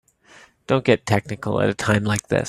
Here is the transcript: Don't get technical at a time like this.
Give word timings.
Don't 0.65 0.83
get 0.83 1.05
technical 1.05 1.61
at 1.61 1.69
a 1.69 1.75
time 1.75 2.05
like 2.05 2.27
this. 2.29 2.39